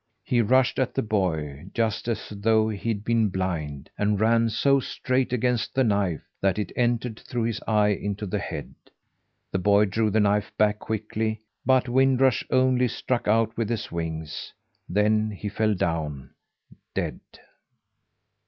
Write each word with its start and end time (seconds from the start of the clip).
He 0.23 0.41
rushed 0.41 0.79
at 0.79 0.95
the 0.95 1.03
boy, 1.03 1.67
just 1.75 2.07
as 2.07 2.29
though 2.29 2.69
he'd 2.69 3.03
been 3.05 3.29
blind, 3.29 3.91
and 3.99 4.19
ran 4.19 4.49
so 4.49 4.79
straight 4.79 5.31
against 5.31 5.75
the 5.75 5.83
knife, 5.83 6.23
that 6.41 6.57
it 6.57 6.71
entered 6.75 7.19
through 7.19 7.43
his 7.43 7.61
eye 7.67 7.89
into 7.89 8.25
the 8.25 8.39
head. 8.39 8.73
The 9.51 9.59
boy 9.59 9.85
drew 9.85 10.09
the 10.09 10.19
knife 10.19 10.51
back 10.57 10.79
quickly, 10.79 11.41
but 11.67 11.87
Wind 11.87 12.19
Rush 12.19 12.43
only 12.49 12.87
struck 12.87 13.27
out 13.27 13.55
with 13.55 13.69
his 13.69 13.91
wings, 13.91 14.51
then 14.89 15.29
he 15.29 15.49
fell 15.49 15.75
down 15.75 16.31
dead. 16.95 17.19